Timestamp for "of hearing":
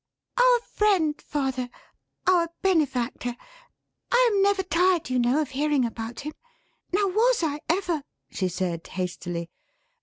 5.43-5.85